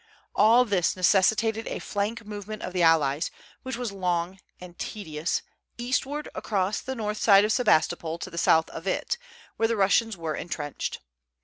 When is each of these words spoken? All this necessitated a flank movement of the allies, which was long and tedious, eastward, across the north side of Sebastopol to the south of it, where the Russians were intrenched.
All 0.33 0.65
this 0.65 0.95
necessitated 0.95 1.67
a 1.67 1.77
flank 1.77 2.25
movement 2.25 2.63
of 2.63 2.73
the 2.73 2.81
allies, 2.81 3.29
which 3.61 3.77
was 3.77 3.91
long 3.91 4.39
and 4.59 4.75
tedious, 4.79 5.43
eastward, 5.77 6.27
across 6.33 6.81
the 6.81 6.95
north 6.95 7.17
side 7.19 7.45
of 7.45 7.51
Sebastopol 7.53 8.17
to 8.17 8.31
the 8.31 8.37
south 8.39 8.67
of 8.71 8.87
it, 8.87 9.19
where 9.57 9.67
the 9.67 9.75
Russians 9.77 10.17
were 10.17 10.33
intrenched. 10.33 11.01